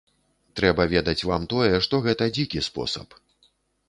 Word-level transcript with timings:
Трэба 0.59 0.85
ведаць 0.93 1.27
вам 1.31 1.45
тое, 1.53 1.67
што 1.87 1.99
гэта 2.05 2.23
дзікі 2.39 2.63
спосаб. 2.69 3.15